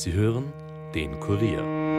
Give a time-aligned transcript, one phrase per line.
[0.00, 0.44] Sie hören
[0.94, 1.98] den Kurier.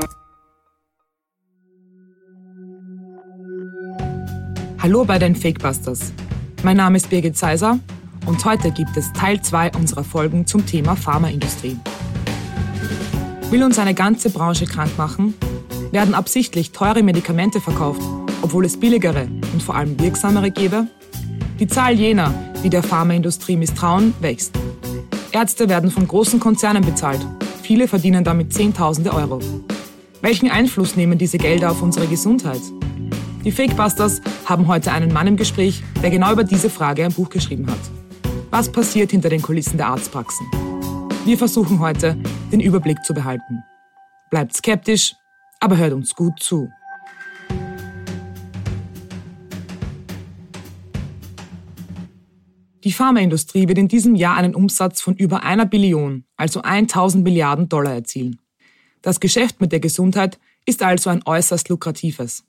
[4.82, 6.14] Hallo bei den Fakebusters.
[6.64, 7.78] Mein Name ist Birgit Seiser
[8.26, 11.78] und heute gibt es Teil 2 unserer Folgen zum Thema Pharmaindustrie.
[13.50, 15.34] Will uns eine ganze Branche krank machen?
[15.92, 18.02] Werden absichtlich teure Medikamente verkauft,
[18.42, 20.88] obwohl es billigere und vor allem wirksamere gäbe?
[21.60, 24.58] Die Zahl jener, die der Pharmaindustrie misstrauen, wächst.
[25.34, 27.28] Ärzte werden von großen Konzernen bezahlt.
[27.70, 29.42] Viele verdienen damit Zehntausende Euro.
[30.24, 32.62] Welchen Einfluss nehmen diese Gelder auf unsere Gesundheit?
[33.46, 37.30] Die Fakebusters haben heute einen Mann im Gespräch, der genau über diese Frage ein Buch
[37.30, 37.78] geschrieben hat.
[38.50, 40.48] Was passiert hinter den Kulissen der Arztpraxen?
[41.26, 42.18] Wir versuchen heute,
[42.52, 43.64] den Überblick zu behalten.
[44.32, 45.14] Bleibt skeptisch,
[45.60, 46.72] aber hört uns gut zu.
[52.86, 57.68] Die Pharmaindustrie wird in diesem Jahr einen Umsatz von über einer Billion, also 1000 Milliarden
[57.68, 58.40] Dollar erzielen.
[59.02, 62.46] Das Geschäft mit der Gesundheit ist also ein äußerst lukratives.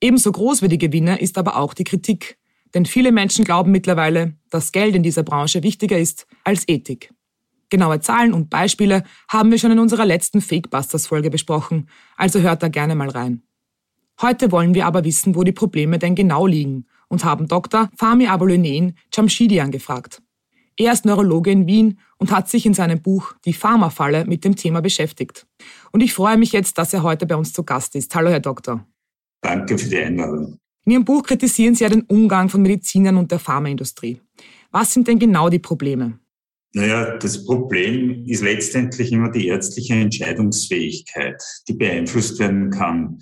[0.00, 2.38] Ebenso groß wie die Gewinne ist aber auch die Kritik,
[2.74, 7.12] denn viele Menschen glauben mittlerweile, dass Geld in dieser Branche wichtiger ist als Ethik.
[7.70, 12.68] Genaue Zahlen und Beispiele haben wir schon in unserer letzten Fakebusters-Folge besprochen, also hört da
[12.68, 13.42] gerne mal rein.
[14.20, 17.90] Heute wollen wir aber wissen, wo die Probleme denn genau liegen und haben Dr.
[17.96, 20.22] Fami Abolinen Jamshidian gefragt.
[20.78, 24.56] Er ist Neurologe in Wien und hat sich in seinem Buch Die Pharmafalle mit dem
[24.56, 25.46] Thema beschäftigt.
[25.92, 28.14] Und ich freue mich jetzt, dass er heute bei uns zu Gast ist.
[28.14, 28.86] Hallo, Herr Doktor.
[29.42, 30.58] Danke für die Einladung.
[30.86, 34.20] In Ihrem Buch kritisieren Sie ja den Umgang von Medizinern und der Pharmaindustrie.
[34.70, 36.18] Was sind denn genau die Probleme?
[36.72, 43.18] Naja, das Problem ist letztendlich immer die ärztliche Entscheidungsfähigkeit, die beeinflusst werden kann.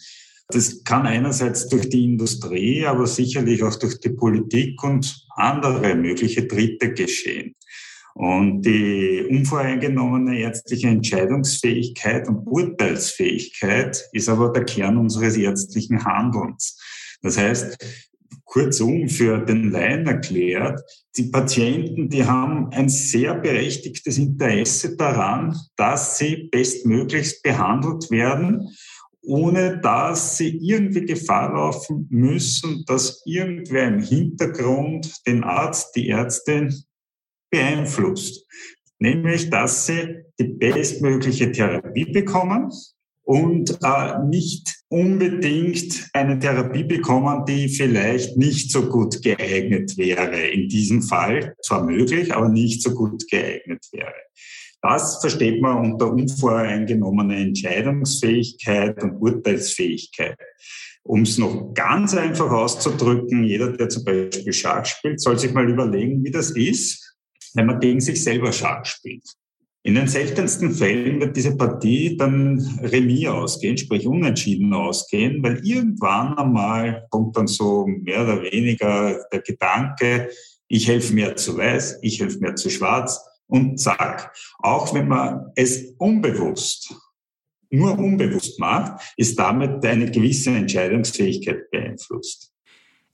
[0.50, 6.46] Das kann einerseits durch die Industrie, aber sicherlich auch durch die Politik und andere mögliche
[6.46, 7.54] Dritte geschehen.
[8.14, 16.80] Und die unvoreingenommene ärztliche Entscheidungsfähigkeit und Urteilsfähigkeit ist aber der Kern unseres ärztlichen Handelns.
[17.22, 17.76] Das heißt,
[18.44, 20.80] kurzum für den Laien erklärt,
[21.16, 28.68] die Patienten, die haben ein sehr berechtigtes Interesse daran, dass sie bestmöglichst behandelt werden
[29.28, 36.74] ohne dass sie irgendwie Gefahr laufen müssen, dass irgendwer im Hintergrund den Arzt, die Ärztin
[37.50, 38.46] beeinflusst.
[38.98, 42.72] Nämlich, dass sie die bestmögliche Therapie bekommen
[43.22, 50.48] und äh, nicht unbedingt eine Therapie bekommen, die vielleicht nicht so gut geeignet wäre.
[50.48, 54.14] In diesem Fall zwar möglich, aber nicht so gut geeignet wäre.
[54.80, 60.38] Das versteht man unter unvoreingenommener Entscheidungsfähigkeit und Urteilsfähigkeit.
[61.02, 65.68] Um es noch ganz einfach auszudrücken, jeder, der zum Beispiel Schach spielt, soll sich mal
[65.68, 67.16] überlegen, wie das ist,
[67.54, 69.24] wenn man gegen sich selber Schach spielt.
[69.84, 76.36] In den seltensten Fällen wird diese Partie dann remis ausgehen, sprich unentschieden ausgehen, weil irgendwann
[76.36, 80.28] einmal kommt dann so mehr oder weniger der Gedanke,
[80.66, 84.32] ich helfe mehr zu weiß, ich helfe mehr zu schwarz, und zack.
[84.58, 86.94] Auch wenn man es unbewusst,
[87.70, 92.52] nur unbewusst macht, ist damit eine gewisse Entscheidungsfähigkeit beeinflusst.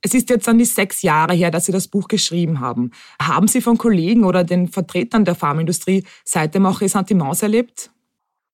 [0.01, 2.91] Es ist jetzt an die sechs Jahre her, dass Sie das Buch geschrieben haben.
[3.19, 7.91] Haben Sie von Kollegen oder den Vertretern der Pharmaindustrie seitdem auch Ressentiments erlebt?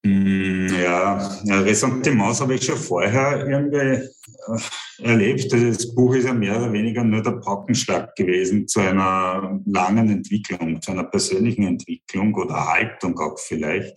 [0.03, 1.17] Mm, ja,
[1.47, 5.53] Ressentiments habe ich schon vorher irgendwie äh, erlebt.
[5.53, 10.81] Das Buch ist ja mehr oder weniger nur der Paukenschlag gewesen zu einer langen Entwicklung,
[10.81, 13.95] zu einer persönlichen Entwicklung oder Haltung auch vielleicht.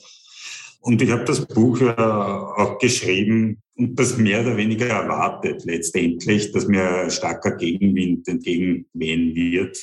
[0.80, 6.52] Und ich habe das Buch ja auch geschrieben und das mehr oder weniger erwartet letztendlich,
[6.52, 9.78] dass mir starker Gegenwind entgegenwehen wird.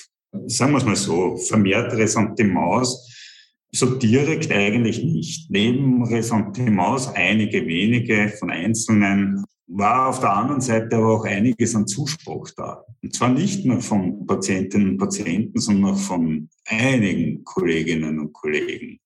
[0.46, 3.11] Sagen wir es mal so, vermehrt Ressentiments
[3.74, 5.50] so direkt eigentlich nicht.
[5.50, 11.88] Neben Ressentiments einige wenige von Einzelnen war auf der anderen Seite aber auch einiges an
[11.88, 12.84] Zuspruch da.
[13.02, 19.00] Und zwar nicht nur von Patientinnen und Patienten, sondern auch von einigen Kolleginnen und Kollegen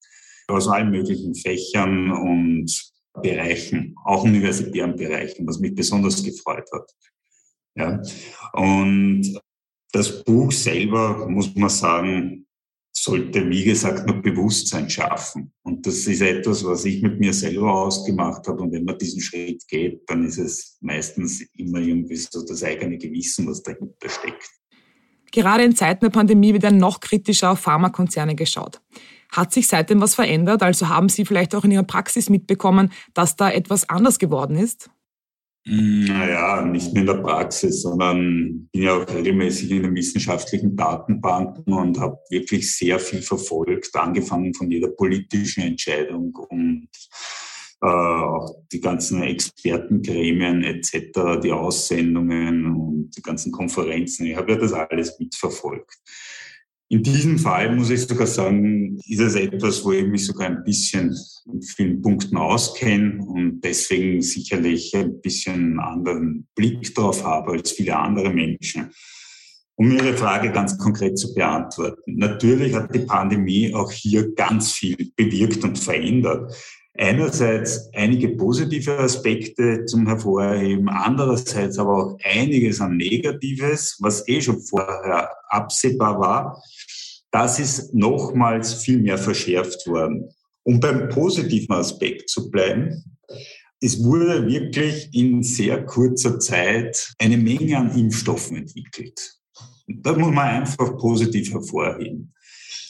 [0.48, 2.92] aus allen möglichen Fächern und
[3.22, 6.92] Bereichen, auch universitären Bereichen, was mich besonders gefreut hat.
[7.76, 8.02] Ja.
[8.54, 9.40] Und
[9.92, 12.45] das Buch selber, muss man sagen,
[12.98, 15.52] sollte, wie gesagt, nur Bewusstsein schaffen.
[15.64, 18.62] Und das ist etwas, was ich mit mir selber ausgemacht habe.
[18.62, 22.98] Und wenn man diesen Schritt geht, dann ist es meistens immer irgendwie so das eigene
[22.98, 24.50] Gewissen, was dahinter steckt.
[25.32, 28.82] Gerade in Zeiten der Pandemie wird dann noch kritischer auf Pharmakonzerne geschaut.
[29.30, 30.64] Hat sich seitdem was verändert?
[30.64, 34.90] Also haben Sie vielleicht auch in Ihrer Praxis mitbekommen, dass da etwas anders geworden ist?
[35.68, 41.74] Naja, nicht nur in der Praxis, sondern bin ja auch regelmäßig in den wissenschaftlichen Datenbanken
[41.74, 46.88] und habe wirklich sehr viel verfolgt, angefangen von jeder politischen Entscheidung und
[47.82, 54.28] äh, auch die ganzen Expertengremien etc., die Aussendungen und die ganzen Konferenzen.
[54.28, 55.98] Ich habe ja das alles mitverfolgt.
[56.88, 60.64] In diesem Fall muss ich sogar sagen, ist es etwas, wo ich mich sogar ein
[60.64, 61.16] bisschen
[61.52, 67.98] in vielen Punkten auskenne und deswegen sicherlich ein bisschen anderen Blick drauf habe als viele
[67.98, 68.92] andere Menschen.
[69.78, 72.18] Um Ihre Frage ganz konkret zu beantworten.
[72.18, 76.54] Natürlich hat die Pandemie auch hier ganz viel bewirkt und verändert
[76.98, 84.62] einerseits einige positive Aspekte zum Hervorheben, andererseits aber auch einiges an Negatives, was eh schon
[84.62, 86.64] vorher absehbar war.
[87.32, 90.30] Das ist nochmals viel mehr verschärft worden.
[90.64, 93.04] Um beim positiven Aspekt zu bleiben,
[93.82, 99.36] es wurde wirklich in sehr kurzer Zeit eine Menge an Impfstoffen entwickelt.
[99.88, 102.34] Da muss man einfach positiv hervorheben.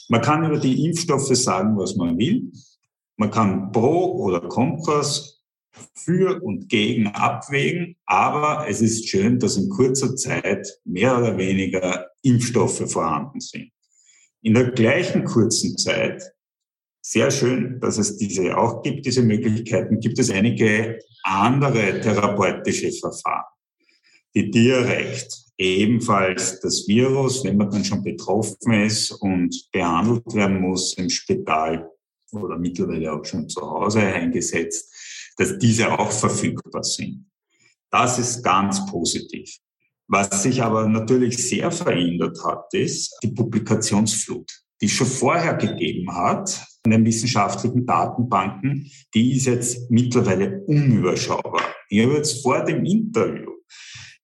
[0.08, 2.52] Man kann über die Impfstoffe sagen, was man will.
[3.18, 5.42] Man kann pro oder kontras
[5.94, 12.08] für und gegen abwägen, aber es ist schön, dass in kurzer Zeit mehr oder weniger
[12.22, 13.72] Impfstoffe vorhanden sind.
[14.42, 16.24] In der gleichen kurzen Zeit,
[17.02, 23.46] sehr schön, dass es diese auch gibt, diese Möglichkeiten, gibt es einige andere therapeutische Verfahren,
[24.34, 30.94] die direkt ebenfalls das Virus, wenn man dann schon betroffen ist und behandelt werden muss,
[30.98, 31.90] im Spital
[32.38, 34.94] oder mittlerweile auch schon zu Hause eingesetzt,
[35.38, 37.26] dass diese auch verfügbar sind.
[37.92, 39.58] Das ist ganz positiv.
[40.08, 44.52] Was sich aber natürlich sehr verändert hat, ist die Publikationsflut,
[44.82, 48.90] die es schon vorher gegeben hat in den wissenschaftlichen Datenbanken.
[49.14, 51.62] Die ist jetzt mittlerweile unüberschaubar.
[51.90, 53.52] Ich habe jetzt vor dem Interview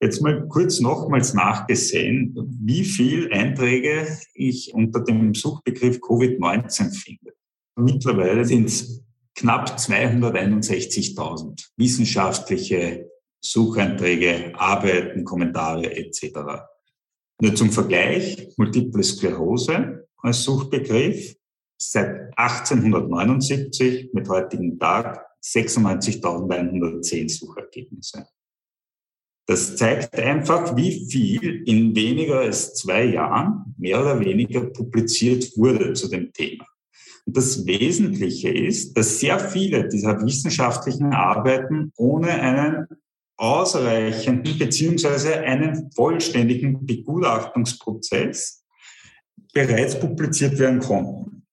[0.02, 7.34] jetzt mal kurz nochmals nachgesehen, wie viel Einträge ich unter dem Suchbegriff Covid-19 finde.
[7.76, 9.04] Mittlerweile sind es
[9.36, 13.10] knapp 261.000 wissenschaftliche
[13.44, 16.32] Sucheinträge, Arbeiten, Kommentare etc.
[17.42, 21.36] Nur zum Vergleich, Multiple Sklerose als Suchbegriff
[21.82, 28.28] seit 1879 mit heutigen Tag 96.110 Suchergebnisse.
[29.48, 35.94] Das zeigt einfach, wie viel in weniger als zwei Jahren mehr oder weniger publiziert wurde
[35.94, 36.66] zu dem Thema.
[37.34, 42.88] Das Wesentliche ist, dass sehr viele dieser wissenschaftlichen Arbeiten ohne einen
[43.38, 48.64] ausreichenden beziehungsweise einen vollständigen Begutachtungsprozess
[49.54, 51.48] bereits publiziert werden konnten.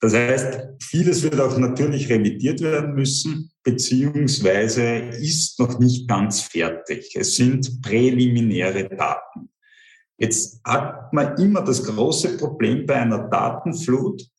[0.00, 7.14] Das heißt, vieles wird auch natürlich revidiert werden müssen, beziehungsweise ist noch nicht ganz fertig.
[7.16, 9.50] Es sind präliminäre Daten.
[10.16, 14.30] Jetzt hat man immer das große Problem bei einer Datenflut,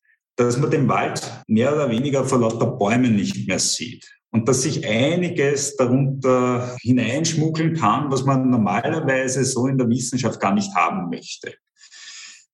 [0.45, 4.05] dass man den Wald mehr oder weniger vor lauter Bäumen nicht mehr sieht.
[4.31, 10.53] Und dass sich einiges darunter hineinschmuggeln kann, was man normalerweise so in der Wissenschaft gar
[10.53, 11.53] nicht haben möchte.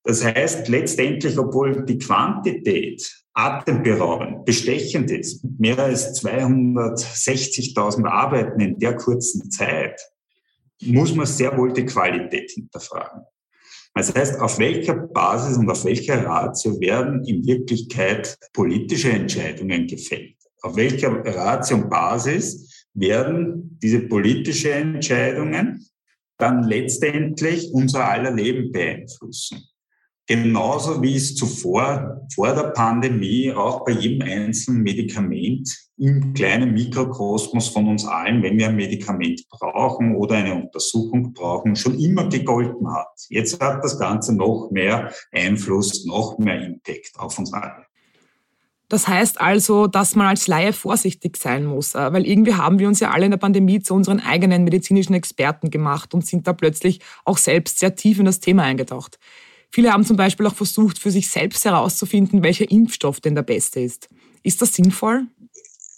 [0.03, 3.03] Das heißt letztendlich, obwohl die Quantität
[3.33, 9.99] atemberaubend, bestechend ist, mehr als 260.000 Arbeiten in der kurzen Zeit,
[10.81, 13.23] muss man sehr wohl die Qualität hinterfragen.
[13.95, 20.35] Das heißt, auf welcher Basis und auf welcher Ratio werden in Wirklichkeit politische Entscheidungen gefällt?
[20.61, 25.85] Auf welcher Ratio und Basis werden diese politischen Entscheidungen
[26.37, 29.63] dann letztendlich unser aller Leben beeinflussen?
[30.27, 37.69] Genauso wie es zuvor, vor der Pandemie, auch bei jedem einzelnen Medikament im kleinen Mikrokosmos
[37.69, 42.93] von uns allen, wenn wir ein Medikament brauchen oder eine Untersuchung brauchen, schon immer gegolten
[42.93, 43.07] hat.
[43.29, 47.85] Jetzt hat das Ganze noch mehr Einfluss, noch mehr Impact auf uns alle.
[48.89, 52.87] Das heißt also, dass man als Laie vorsichtig sein muss, äh, weil irgendwie haben wir
[52.87, 56.53] uns ja alle in der Pandemie zu unseren eigenen medizinischen Experten gemacht und sind da
[56.53, 59.19] plötzlich auch selbst sehr tief in das Thema eingetaucht.
[59.71, 63.79] Viele haben zum Beispiel auch versucht, für sich selbst herauszufinden, welcher Impfstoff denn der beste
[63.79, 64.09] ist.
[64.43, 65.27] Ist das sinnvoll?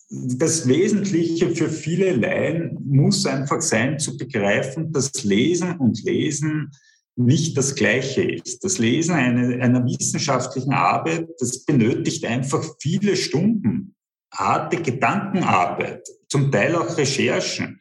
[0.10, 6.72] Das Wesentliche für viele Laien muss einfach sein, zu begreifen, dass Lesen und Lesen
[7.16, 8.64] nicht das Gleiche ist.
[8.64, 13.96] Das Lesen einer, einer wissenschaftlichen Arbeit, das benötigt einfach viele Stunden,
[14.34, 17.80] harte Gedankenarbeit, zum Teil auch Recherchen.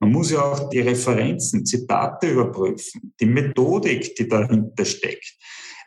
[0.00, 5.36] Man muss ja auch die Referenzen, Zitate überprüfen, die Methodik, die dahinter steckt.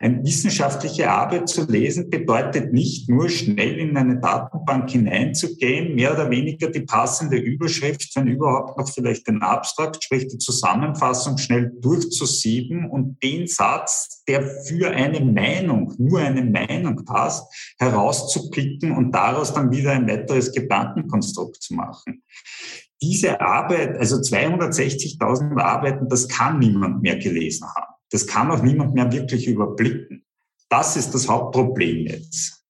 [0.00, 6.30] Eine wissenschaftliche Arbeit zu lesen bedeutet nicht nur schnell in eine Datenbank hineinzugehen, mehr oder
[6.30, 12.90] weniger die passende Überschrift, wenn überhaupt noch vielleicht den Abstrakt, sprich die Zusammenfassung schnell durchzusieben
[12.90, 19.72] und den Satz, der für eine Meinung, nur eine Meinung passt, herauszupicken und daraus dann
[19.72, 22.22] wieder ein weiteres Gedankenkonstrukt zu machen
[23.02, 27.94] diese Arbeit, also 260.000 Arbeiten, das kann niemand mehr gelesen haben.
[28.10, 30.24] Das kann auch niemand mehr wirklich überblicken.
[30.68, 32.64] Das ist das Hauptproblem jetzt.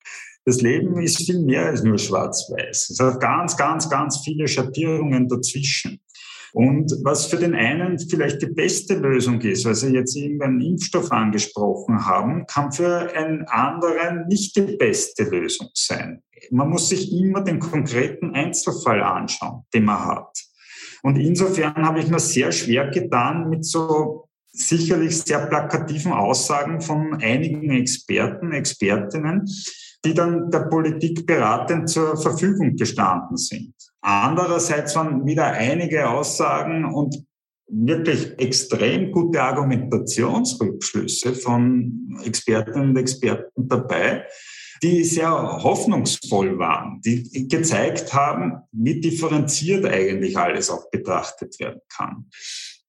[0.44, 2.90] Das Leben ist viel mehr als nur schwarz-weiß.
[2.90, 6.00] Es hat ganz, ganz, ganz viele Schattierungen dazwischen.
[6.54, 10.60] Und was für den einen vielleicht die beste Lösung ist, weil Sie jetzt eben einen
[10.60, 16.22] Impfstoff angesprochen haben, kann für einen anderen nicht die beste Lösung sein.
[16.52, 20.30] Man muss sich immer den konkreten Einzelfall anschauen, den man hat.
[21.02, 27.14] Und insofern habe ich mir sehr schwer getan mit so sicherlich sehr plakativen Aussagen von
[27.14, 29.44] einigen Experten, Expertinnen,
[30.04, 33.74] die dann der Politik beratend zur Verfügung gestanden sind.
[34.06, 37.24] Andererseits waren wieder einige Aussagen und
[37.68, 44.26] wirklich extrem gute Argumentationsrückschlüsse von Expertinnen und Experten dabei,
[44.82, 52.26] die sehr hoffnungsvoll waren, die gezeigt haben, wie differenziert eigentlich alles auch betrachtet werden kann.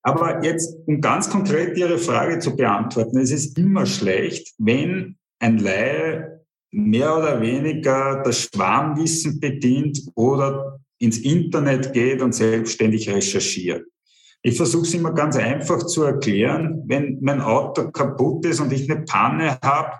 [0.02, 5.60] Aber jetzt, um ganz konkret Ihre Frage zu beantworten, es ist immer schlecht, wenn ein
[5.60, 13.86] Laie mehr oder weniger das Schwarmwissen bedient oder ins Internet geht und selbstständig recherchiert.
[14.42, 16.84] Ich versuche es immer ganz einfach zu erklären.
[16.86, 19.94] Wenn mein Auto kaputt ist und ich eine Panne habe,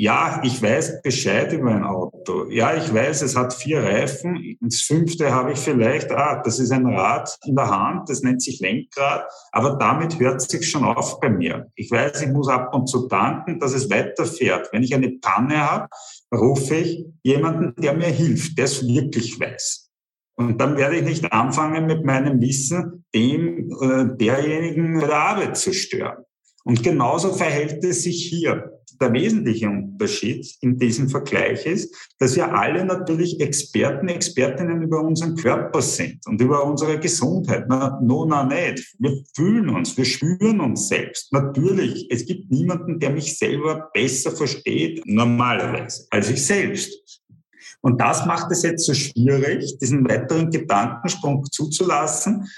[0.00, 2.48] ja, ich weiß Bescheid über ein Auto.
[2.48, 4.56] Ja, ich weiß, es hat vier Reifen.
[4.60, 8.40] Das fünfte habe ich vielleicht, ah, das ist ein Rad in der Hand, das nennt
[8.40, 9.26] sich Lenkrad.
[9.50, 11.66] Aber damit hört sich schon auf bei mir.
[11.74, 14.68] Ich weiß, ich muss ab und zu tanken, dass es weiterfährt.
[14.70, 15.88] Wenn ich eine Panne habe,
[16.32, 19.87] rufe ich jemanden, der mir hilft, der es wirklich weiß.
[20.38, 25.72] Und dann werde ich nicht anfangen, mit meinem Wissen dem äh, derjenigen der Arbeit zu
[25.72, 26.24] stören.
[26.64, 28.72] Und genauso verhält es sich hier.
[29.00, 35.34] Der wesentliche Unterschied in diesem Vergleich ist, dass wir alle natürlich Experten, Expertinnen über unseren
[35.34, 37.66] Körper sind und über unsere Gesundheit.
[37.68, 38.94] Na, no, na, nicht.
[38.98, 41.32] Wir fühlen uns, wir spüren uns selbst.
[41.32, 47.17] Natürlich, es gibt niemanden, der mich selber besser versteht, normalerweise, als ich selbst.
[47.80, 52.48] Und das macht es jetzt so schwierig, diesen weiteren Gedankensprung zuzulassen.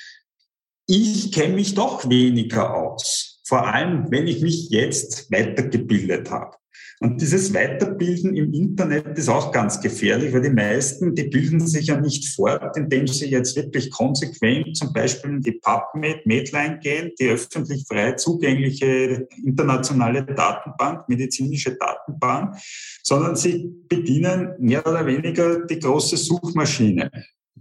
[0.86, 6.56] Ich kenne mich doch weniger aus vor allem, wenn ich mich jetzt weitergebildet habe.
[7.02, 11.86] Und dieses Weiterbilden im Internet ist auch ganz gefährlich, weil die meisten, die bilden sich
[11.86, 17.10] ja nicht fort, indem sie jetzt wirklich konsequent zum Beispiel in die PubMed, Medline gehen,
[17.18, 22.56] die öffentlich frei zugängliche internationale Datenbank, medizinische Datenbank,
[23.02, 27.10] sondern sie bedienen mehr oder weniger die große Suchmaschine.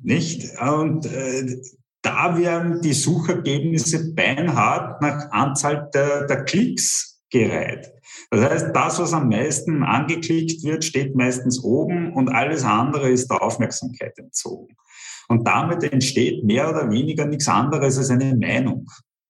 [0.02, 0.52] Nicht?
[0.62, 1.62] Und äh,
[2.02, 7.92] da werden die Suchergebnisse beinhart nach Anzahl der, der Klicks gereiht.
[8.32, 13.30] Das heißt, das, was am meisten angeklickt wird, steht meistens oben und alles andere ist
[13.30, 14.76] der Aufmerksamkeit entzogen.
[15.28, 18.90] Und damit entsteht mehr oder weniger nichts anderes als eine Meinung.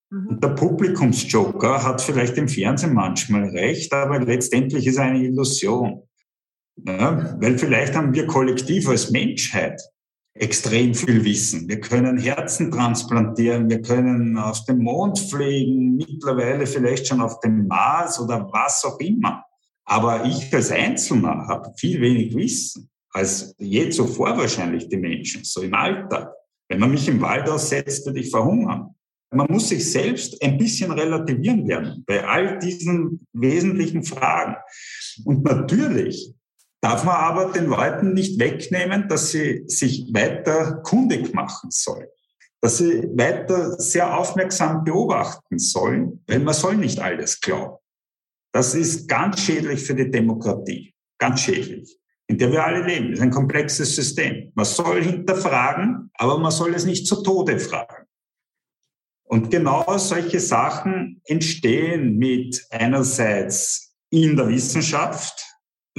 [0.10, 0.28] Mhm.
[0.28, 6.04] Und der Publikumsjoker hat vielleicht im Fernsehen manchmal recht, aber letztendlich ist er eine Illusion.
[6.86, 9.82] Ja, weil vielleicht haben wir kollektiv als Menschheit
[10.34, 11.68] extrem viel Wissen.
[11.68, 17.68] Wir können Herzen transplantieren, wir können auf den Mond fliegen, mittlerweile vielleicht schon auf dem
[17.68, 19.44] Mars oder was auch immer.
[19.86, 25.62] Aber ich als Einzelner habe viel wenig Wissen als je zuvor wahrscheinlich die Menschen, so
[25.62, 26.32] im Alltag.
[26.68, 28.96] Wenn man mich im Wald aussetzt, würde ich verhungern.
[29.32, 34.56] Man muss sich selbst ein bisschen relativieren lernen bei all diesen wesentlichen Fragen.
[35.26, 36.34] Und natürlich
[36.82, 42.08] darf man aber den Leuten nicht wegnehmen, dass sie sich weiter kundig machen sollen,
[42.62, 47.78] dass sie weiter sehr aufmerksam beobachten sollen, weil man soll nicht alles glauben.
[48.52, 53.12] Das ist ganz schädlich für die Demokratie, ganz schädlich, in der wir alle leben.
[53.12, 54.52] Das ist ein komplexes System.
[54.56, 58.06] Man soll hinterfragen, aber man soll es nicht zu Tode fragen.
[59.26, 65.49] Und genau solche Sachen entstehen mit einerseits in der Wissenschaft,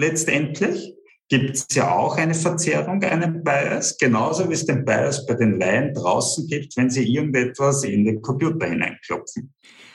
[0.01, 0.95] letztendlich
[1.29, 5.61] gibt es ja auch eine Verzerrung, einen Bias, genauso wie es den Bias bei den
[5.61, 9.55] Laien draußen gibt, wenn sie irgendetwas in den Computer hineinklopfen.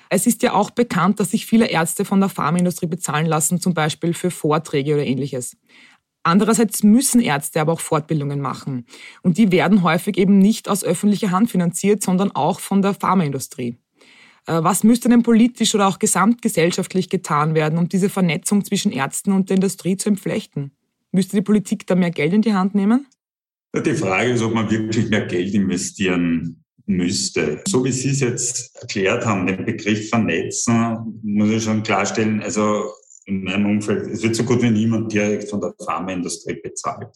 [0.09, 3.73] Es ist ja auch bekannt, dass sich viele Ärzte von der Pharmaindustrie bezahlen lassen, zum
[3.73, 5.57] Beispiel für Vorträge oder ähnliches.
[6.23, 8.85] Andererseits müssen Ärzte aber auch Fortbildungen machen.
[9.21, 13.77] Und die werden häufig eben nicht aus öffentlicher Hand finanziert, sondern auch von der Pharmaindustrie.
[14.47, 19.31] Äh, was müsste denn politisch oder auch gesamtgesellschaftlich getan werden, um diese Vernetzung zwischen Ärzten
[19.31, 20.71] und der Industrie zu entflechten?
[21.11, 23.07] Müsste die Politik da mehr Geld in die Hand nehmen?
[23.75, 27.61] Die Frage ist, ob man wirklich mehr Geld investieren müsste.
[27.67, 32.91] So wie Sie es jetzt erklärt haben, den Begriff vernetzen, muss ich schon klarstellen, also
[33.25, 37.09] in meinem Umfeld, es wird so gut wie niemand direkt von der Pharmaindustrie bezahlt.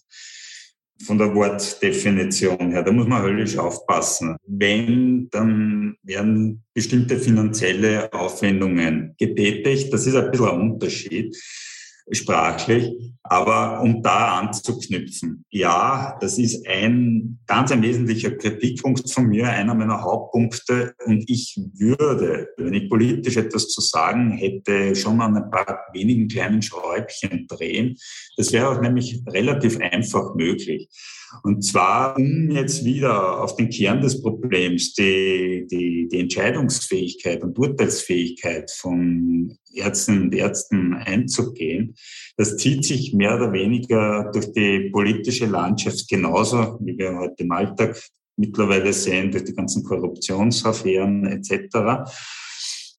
[1.06, 4.36] Von der Wortdefinition her, da muss man höllisch aufpassen.
[4.46, 9.94] Wenn, dann werden bestimmte finanzielle Aufwendungen getätigt.
[9.94, 11.36] Das ist ein bisschen ein Unterschied
[12.12, 12.92] sprachlich.
[13.24, 19.76] Aber um da anzuknüpfen, ja, das ist ein ganz ein wesentlicher Kritikpunkt von mir, einer
[19.76, 20.96] meiner Hauptpunkte.
[21.06, 26.28] Und ich würde, wenn ich politisch etwas zu sagen hätte, schon an ein paar wenigen
[26.28, 27.98] kleinen Schräubchen drehen.
[28.36, 30.90] Das wäre auch nämlich relativ einfach möglich.
[31.44, 38.72] Und zwar, jetzt wieder auf den Kern des Problems, die, die, die Entscheidungsfähigkeit und Urteilsfähigkeit
[38.72, 41.96] von Ärztinnen und Ärzten einzugehen,
[42.38, 47.52] das zieht sich mehr oder weniger durch die politische Landschaft genauso, wie wir heute im
[47.52, 48.02] Alltag
[48.36, 52.10] mittlerweile sehen, durch die ganzen Korruptionsaffären etc.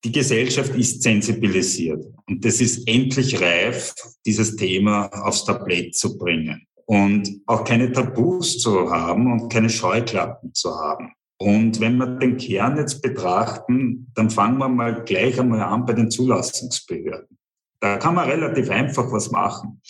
[0.05, 3.95] Die Gesellschaft ist sensibilisiert und es ist endlich reif,
[4.25, 10.53] dieses Thema aufs Tablett zu bringen und auch keine Tabus zu haben und keine Scheuklappen
[10.53, 11.13] zu haben.
[11.39, 15.93] Und wenn wir den Kern jetzt betrachten, dann fangen wir mal gleich einmal an bei
[15.93, 17.39] den Zulassungsbehörden.
[17.79, 19.81] Da kann man relativ einfach was machen,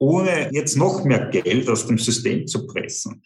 [0.00, 3.22] ohne jetzt noch mehr Geld aus dem System zu pressen.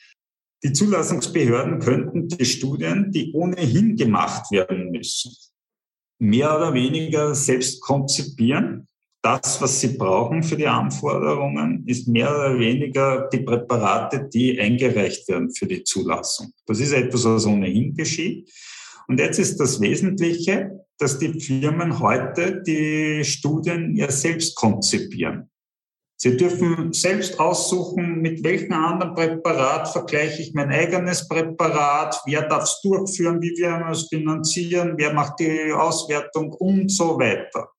[0.62, 5.34] Die Zulassungsbehörden könnten die Studien, die ohnehin gemacht werden müssen,
[6.18, 8.88] mehr oder weniger selbst konzipieren
[9.26, 15.28] das, was sie brauchen für die Anforderungen, ist mehr oder weniger die Präparate, die eingereicht
[15.28, 16.52] werden für die Zulassung.
[16.64, 18.48] Das ist etwas, was ohnehin geschieht.
[19.08, 25.50] Und jetzt ist das Wesentliche, dass die Firmen heute die Studien ja selbst konzipieren.
[26.18, 32.62] Sie dürfen selbst aussuchen, mit welchem anderen Präparat vergleiche ich mein eigenes Präparat, wer darf
[32.62, 37.75] es durchführen, wie wir es finanzieren, wer macht die Auswertung und so weiter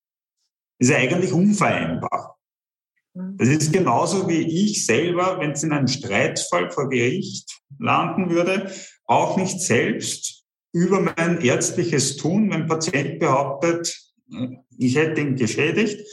[0.80, 2.38] ist ja eigentlich unvereinbar.
[3.14, 3.38] Mhm.
[3.38, 8.72] Das ist genauso wie ich selber, wenn es in einem Streitfall vor Gericht landen würde,
[9.06, 13.96] auch nicht selbst über mein ärztliches Tun, wenn ein Patient behauptet,
[14.78, 16.06] ich hätte ihn geschädigt,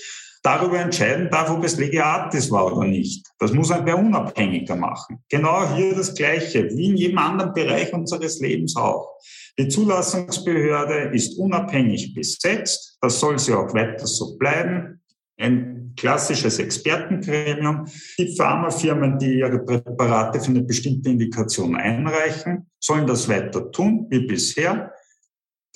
[0.44, 3.26] darüber entscheiden darf, ob es Legiatis war oder nicht.
[3.38, 5.18] Das muss ein wer unabhängiger machen.
[5.28, 9.16] Genau hier das Gleiche, wie in jedem anderen Bereich unseres Lebens auch.
[9.58, 12.98] Die Zulassungsbehörde ist unabhängig besetzt.
[13.00, 15.00] Das soll sie auch weiter so bleiben.
[15.38, 17.86] Ein klassisches Expertengremium.
[18.18, 24.26] Die Pharmafirmen, die ihre Präparate für eine bestimmte Indikation einreichen, sollen das weiter tun wie
[24.26, 24.92] bisher.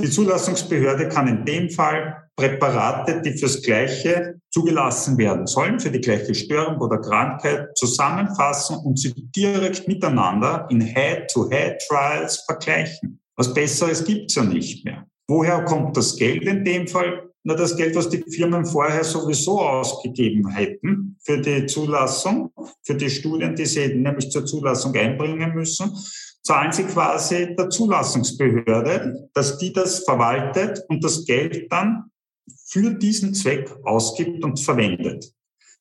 [0.00, 6.00] Die Zulassungsbehörde kann in dem Fall Präparate, die fürs Gleiche zugelassen werden sollen, für die
[6.00, 13.20] gleiche Störung oder Krankheit, zusammenfassen und sie direkt miteinander in Head-to-Head-Trials vergleichen.
[13.36, 15.06] Was Besseres gibt's ja nicht mehr.
[15.28, 17.30] Woher kommt das Geld in dem Fall?
[17.44, 22.50] Na, das Geld, was die Firmen vorher sowieso ausgegeben hätten für die Zulassung,
[22.82, 25.96] für die Studien, die sie nämlich zur Zulassung einbringen müssen,
[26.42, 32.10] zahlen sie quasi der Zulassungsbehörde, dass die das verwaltet und das Geld dann
[32.68, 35.32] für diesen Zweck ausgibt und verwendet.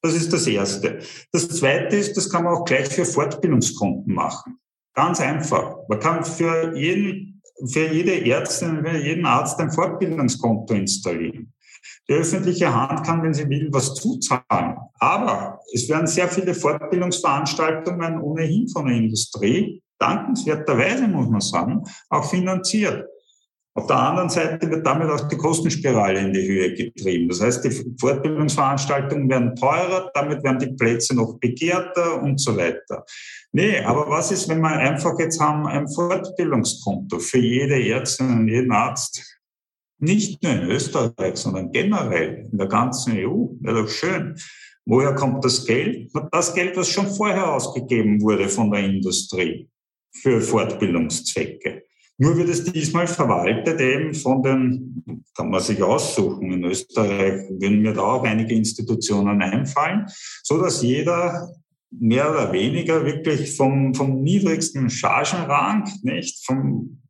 [0.01, 0.99] Das ist das Erste.
[1.31, 4.59] Das Zweite ist, das kann man auch gleich für Fortbildungskonten machen.
[4.93, 5.77] Ganz einfach.
[5.87, 7.27] Man kann für jeden
[7.65, 11.53] für jede Ärztin, für jeden Arzt ein Fortbildungskonto installieren.
[12.07, 14.77] Die öffentliche Hand kann, wenn sie will, was zuzahlen.
[14.99, 22.29] Aber es werden sehr viele Fortbildungsveranstaltungen ohnehin von der Industrie, dankenswerterweise muss man sagen, auch
[22.29, 23.07] finanziert.
[23.77, 27.29] Auf der anderen Seite wird damit auch die Kostenspirale in die Höhe getrieben.
[27.29, 33.05] Das heißt, die Fortbildungsveranstaltungen werden teurer, damit werden die Plätze noch begehrter und so weiter.
[33.51, 38.47] Nee, aber was ist, wenn wir einfach jetzt haben ein Fortbildungskonto für jede Ärztin und
[38.47, 39.37] jeden Arzt?
[39.99, 43.45] Nicht nur in Österreich, sondern generell in der ganzen EU.
[43.59, 44.35] Wäre doch schön.
[44.87, 46.09] Woher kommt das Geld?
[46.31, 49.69] Das Geld, was schon vorher ausgegeben wurde von der Industrie
[50.13, 51.83] für Fortbildungszwecke.
[52.19, 57.81] Nur wird es diesmal verwaltet eben von den, kann man sich aussuchen, in Österreich würden
[57.81, 60.07] mir da auch einige Institutionen einfallen,
[60.43, 61.49] so dass jeder
[61.91, 67.01] mehr oder weniger wirklich vom, vom niedrigsten Chargenrang, nicht, vom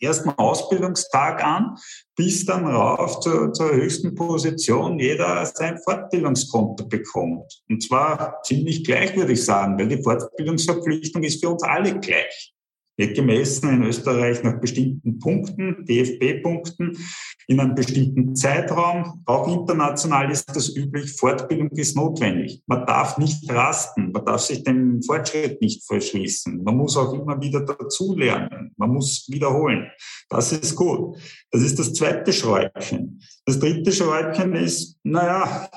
[0.00, 1.76] ersten Ausbildungstag an
[2.16, 7.62] bis dann rauf zur, zur höchsten Position jeder sein Fortbildungskonto bekommt.
[7.68, 12.54] Und zwar ziemlich gleich, würde ich sagen, weil die Fortbildungsverpflichtung ist für uns alle gleich.
[13.00, 16.98] Wird gemessen in Österreich nach bestimmten Punkten, DFB-Punkten,
[17.46, 19.22] in einem bestimmten Zeitraum.
[19.24, 21.14] Auch international ist das üblich.
[21.14, 22.62] Fortbildung ist notwendig.
[22.66, 24.12] Man darf nicht rasten.
[24.12, 26.62] Man darf sich dem Fortschritt nicht verschließen.
[26.62, 28.72] Man muss auch immer wieder dazulernen.
[28.76, 29.90] Man muss wiederholen.
[30.28, 31.16] Das ist gut.
[31.50, 33.20] Das ist das zweite Schräubchen.
[33.46, 35.68] Das dritte Schräubchen ist, naja,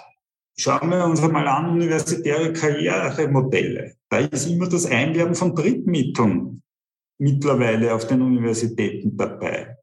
[0.55, 3.95] Schauen wir uns einmal an universitäre Karrieremodelle.
[4.09, 6.61] Da ist immer das Einwerben von Drittmitteln
[7.17, 9.77] mittlerweile auf den Universitäten dabei.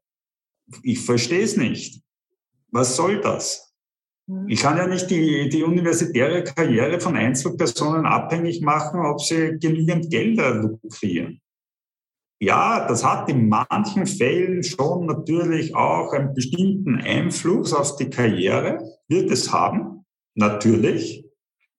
[0.83, 2.01] Ich verstehe es nicht.
[2.71, 3.73] Was soll das?
[4.27, 4.49] Mhm.
[4.49, 10.09] Ich kann ja nicht die, die universitäre Karriere von Einzelpersonen abhängig machen, ob sie genügend
[10.09, 11.41] Gelder lukrieren.
[12.39, 18.79] Ja, das hat in manchen Fällen schon natürlich auch einen bestimmten Einfluss auf die Karriere,
[19.07, 20.05] wird es haben.
[20.33, 21.23] Natürlich,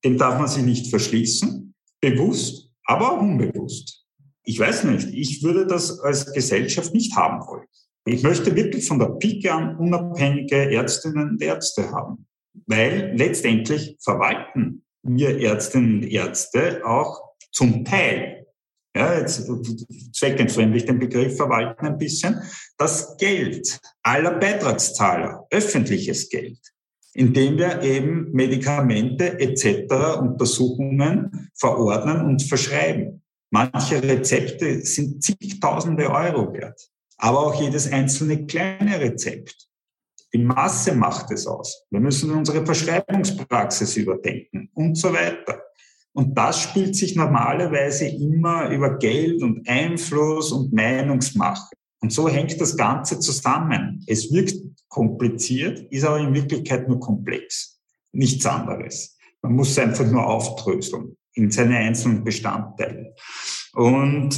[0.04, 4.01] dem darf man sich nicht verschließen, bewusst, aber auch unbewusst.
[4.44, 7.66] Ich weiß nicht, ich würde das als Gesellschaft nicht haben wollen.
[8.04, 12.26] Ich möchte wirklich von der Pike an unabhängige Ärztinnen und Ärzte haben,
[12.66, 17.20] weil letztendlich verwalten wir Ärztinnen und Ärzte auch
[17.52, 18.46] zum Teil,
[18.94, 19.48] ja, jetzt
[20.12, 22.40] zweckentfremdlich den Begriff verwalten ein bisschen,
[22.76, 26.58] das Geld aller Beitragszahler, öffentliches Geld
[27.14, 30.18] indem wir eben Medikamente etc.
[30.20, 33.21] Untersuchungen verordnen und verschreiben.
[33.54, 36.88] Manche Rezepte sind zigtausende Euro wert,
[37.18, 39.68] aber auch jedes einzelne kleine Rezept.
[40.32, 41.84] Die Masse macht es aus.
[41.90, 45.60] Wir müssen unsere Verschreibungspraxis überdenken und so weiter.
[46.14, 51.76] Und das spielt sich normalerweise immer über Geld und Einfluss und Meinungsmache.
[52.00, 54.02] Und so hängt das Ganze zusammen.
[54.06, 54.56] Es wirkt
[54.88, 57.78] kompliziert, ist aber in Wirklichkeit nur komplex.
[58.12, 59.18] Nichts anderes.
[59.42, 63.14] Man muss es einfach nur aufdröseln in seine einzelnen Bestandteile.
[63.74, 64.34] Und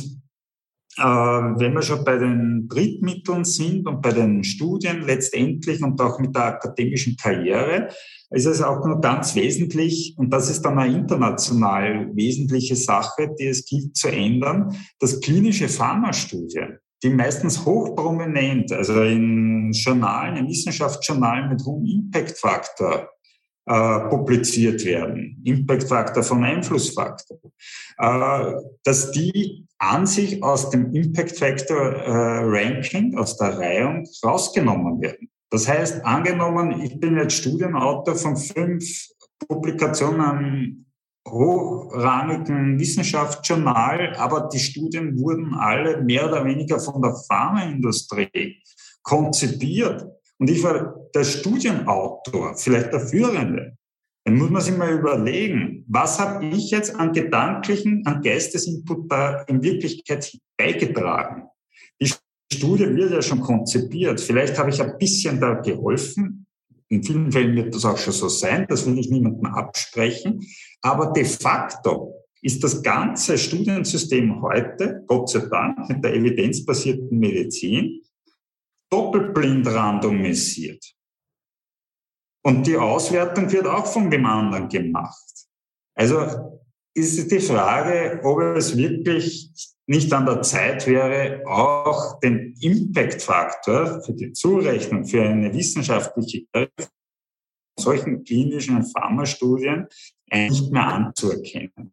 [0.96, 6.18] äh, wenn wir schon bei den Drittmitteln sind und bei den Studien letztendlich und auch
[6.20, 7.88] mit der akademischen Karriere,
[8.30, 13.46] ist es auch nur ganz wesentlich, und das ist dann eine international wesentliche Sache, die
[13.46, 21.50] es gilt zu ändern, dass klinische Pharmastudien die meistens hochprominent, also in Journalen, in Wissenschaftsjournalen
[21.50, 23.11] mit hohem Impact-Faktor
[23.66, 27.38] äh, publiziert werden, Impact-Faktor von Einflussfaktor,
[27.98, 28.53] äh,
[28.85, 35.29] dass die an sich aus dem Impact-Factor-Ranking, äh, aus der Reihung rausgenommen werden.
[35.50, 39.09] Das heißt, angenommen, ich bin jetzt Studienautor von fünf
[39.46, 40.85] Publikationen
[41.29, 48.62] hochrangigen Wissenschaftsjournal, aber die Studien wurden alle mehr oder weniger von der Pharmaindustrie
[49.03, 50.05] konzipiert.
[50.38, 53.77] Und ich war der Studienautor, vielleicht der Führende.
[54.25, 59.42] Dann muss man sich mal überlegen, was habe ich jetzt an gedanklichen, an Geistesinput da
[59.42, 61.44] in Wirklichkeit beigetragen?
[62.01, 62.11] Die
[62.53, 64.20] Studie wird ja schon konzipiert.
[64.20, 66.47] Vielleicht habe ich ein bisschen da geholfen.
[66.88, 68.66] In vielen Fällen wird das auch schon so sein.
[68.68, 70.40] Das will ich niemandem absprechen.
[70.81, 78.01] Aber de facto ist das ganze Studiensystem heute, Gott sei Dank, mit der evidenzbasierten Medizin
[78.94, 80.94] doppelblind randomisiert.
[82.44, 85.33] Und die Auswertung wird auch von dem anderen gemacht.
[85.96, 86.61] Also
[86.94, 89.50] ist die Frage, ob es wirklich
[89.87, 96.46] nicht an der Zeit wäre, auch den Impact-Faktor für die Zurechnung für eine wissenschaftliche
[97.76, 99.88] solchen klinischen Pharmastudien
[100.33, 101.92] nicht mehr anzuerkennen.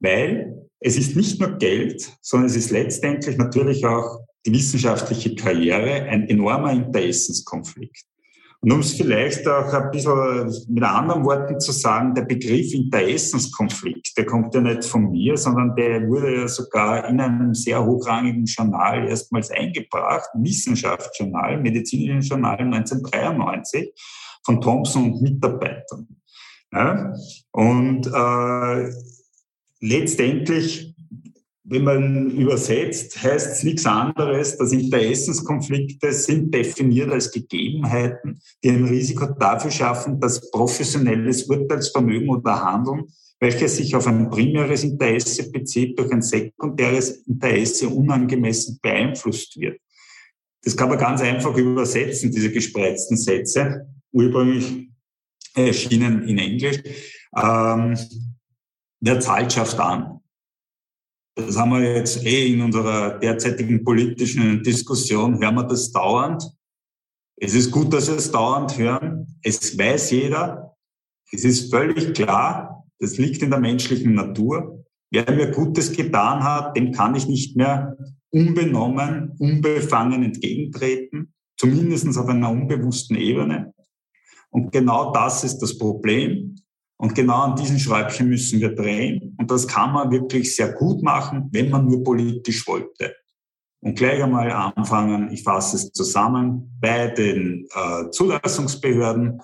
[0.00, 6.04] Weil es ist nicht nur Geld, sondern es ist letztendlich natürlich auch die wissenschaftliche Karriere
[6.04, 8.04] ein enormer Interessenskonflikt.
[8.60, 14.16] Und um es vielleicht auch ein bisschen mit anderen Worten zu sagen, der Begriff Interessenskonflikt,
[14.16, 18.46] der kommt ja nicht von mir, sondern der wurde ja sogar in einem sehr hochrangigen
[18.46, 23.92] Journal erstmals eingebracht, Wissenschaftsjournal, medizinischen Journal 1993
[24.44, 26.08] von Thompson und Mitarbeitern.
[26.72, 27.14] Ja?
[27.52, 28.92] Und äh,
[29.80, 30.96] letztendlich,
[31.70, 38.86] wenn man übersetzt, heißt es nichts anderes, dass Interessenskonflikte sind definiert als Gegebenheiten, die ein
[38.86, 43.04] Risiko dafür schaffen, dass professionelles Urteilsvermögen oder Handeln,
[43.38, 49.78] welches sich auf ein primäres Interesse bezieht, durch ein sekundäres Interesse unangemessen beeinflusst wird.
[50.64, 53.86] Das kann man ganz einfach übersetzen, diese gespreizten Sätze.
[54.10, 54.88] Ursprünglich
[55.54, 56.78] erschienen in Englisch.
[57.36, 57.96] Ähm,
[59.00, 60.17] wer zahlt, schafft an.
[61.38, 66.42] Das haben wir jetzt eh in unserer derzeitigen politischen Diskussion, hören wir das dauernd.
[67.36, 69.38] Es ist gut, dass wir es dauernd hören.
[69.44, 70.74] Es weiß jeder.
[71.30, 74.84] Es ist völlig klar, das liegt in der menschlichen Natur.
[75.12, 77.96] Wer mir Gutes getan hat, dem kann ich nicht mehr
[78.30, 83.72] unbenommen, unbefangen entgegentreten, zumindest auf einer unbewussten Ebene.
[84.50, 86.56] Und genau das ist das Problem.
[86.98, 89.36] Und genau an diesen Schräubchen müssen wir drehen.
[89.38, 93.14] Und das kann man wirklich sehr gut machen, wenn man nur politisch wollte.
[93.80, 99.40] Und gleich einmal anfangen, ich fasse es zusammen, bei den äh, Zulassungsbehörden,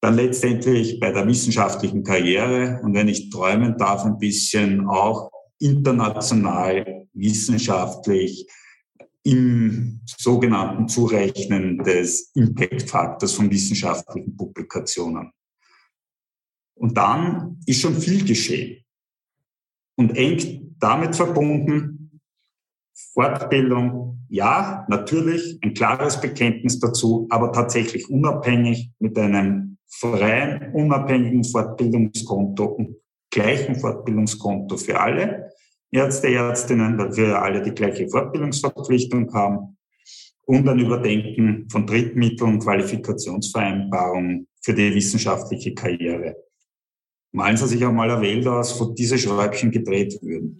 [0.00, 7.06] dann letztendlich bei der wissenschaftlichen Karriere und wenn ich träumen darf, ein bisschen auch international,
[7.12, 8.46] wissenschaftlich
[9.24, 15.32] im sogenannten Zurechnen des Impact-Faktors von wissenschaftlichen Publikationen.
[16.76, 18.84] Und dann ist schon viel geschehen.
[19.96, 22.20] Und eng damit verbunden,
[23.12, 32.64] Fortbildung, ja, natürlich, ein klares Bekenntnis dazu, aber tatsächlich unabhängig mit einem freien, unabhängigen Fortbildungskonto
[32.64, 32.96] und
[33.30, 35.50] gleichen Fortbildungskonto für alle
[35.90, 39.76] Ärzte, Ärztinnen, weil wir alle die gleiche Fortbildungsverpflichtung haben
[40.46, 46.36] und ein Überdenken von Drittmitteln, Qualifikationsvereinbarungen für die wissenschaftliche Karriere.
[47.36, 50.56] Malen Sie sich auch mal eine Welt aus, wo diese Schräubchen gedreht würden.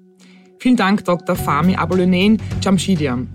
[0.59, 1.35] Vielen Dank, Dr.
[1.35, 3.31] Fami Abolunen Jamshidian.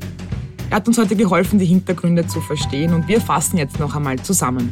[0.70, 4.20] Er hat uns heute geholfen, die Hintergründe zu verstehen und wir fassen jetzt noch einmal
[4.20, 4.72] zusammen.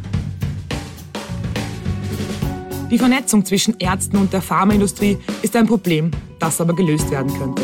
[2.91, 7.63] Die Vernetzung zwischen Ärzten und der Pharmaindustrie ist ein Problem, das aber gelöst werden könnte.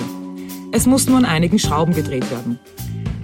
[0.72, 2.58] Es muss nur an einigen Schrauben gedreht werden.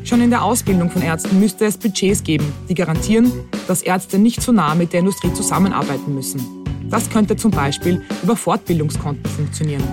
[0.03, 3.31] Schon in der Ausbildung von Ärzten müsste es Budgets geben, die garantieren,
[3.67, 6.60] dass Ärzte nicht zu nah mit der Industrie zusammenarbeiten müssen.
[6.91, 9.83] Das könnte zum Beispiel über Fortbildungskonten funktionieren.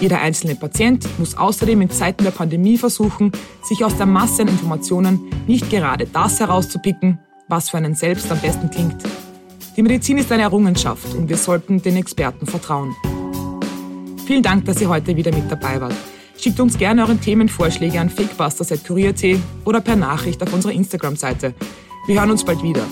[0.00, 4.48] Jeder einzelne Patient muss außerdem in Zeiten der Pandemie versuchen, sich aus der Masse an
[4.48, 9.02] Informationen nicht gerade das herauszupicken, was für einen selbst am besten klingt.
[9.76, 12.94] Die Medizin ist eine Errungenschaft und wir sollten den Experten vertrauen.
[14.26, 15.94] Vielen Dank, dass ihr heute wieder mit dabei wart.
[16.36, 21.54] Schickt uns gerne euren Themenvorschläge an fakebusters.kurier.at oder per Nachricht auf unserer Instagram-Seite.
[22.06, 22.84] Wir hören uns bald wieder.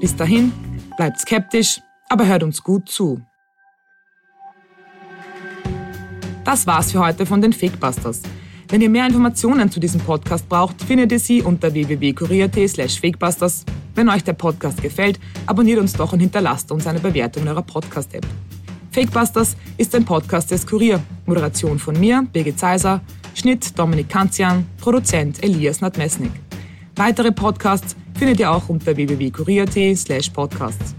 [0.00, 0.52] Bis dahin,
[0.96, 3.22] bleibt skeptisch, aber hört uns gut zu.
[6.44, 8.22] Das war's für heute von den Fakebusters.
[8.68, 13.64] Wenn ihr mehr Informationen zu diesem Podcast braucht, findet ihr sie unter www.kurier.at slash fakebusters.
[13.94, 17.62] Wenn euch der Podcast gefällt, abonniert uns doch und hinterlasst uns eine Bewertung in eurer
[17.62, 18.26] Podcast-App.
[18.90, 21.00] Fakebusters ist ein Podcast des Kurier.
[21.26, 23.00] Moderation von mir, Birgit Zeiser,
[23.34, 26.32] Schnitt Dominik Kanzian, Produzent Elias Nadmesnik.
[26.96, 30.94] Weitere Podcasts findet ihr auch unter www.kurier.at slash podcasts.